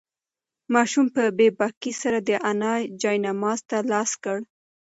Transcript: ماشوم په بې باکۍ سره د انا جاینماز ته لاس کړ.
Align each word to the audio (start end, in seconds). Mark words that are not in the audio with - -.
ماشوم 0.73 1.05
په 1.15 1.23
بې 1.37 1.47
باکۍ 1.59 1.93
سره 2.01 2.17
د 2.27 2.29
انا 2.49 2.73
جاینماز 3.01 3.59
ته 3.69 3.77
لاس 3.91 4.11
کړ. 4.23 4.37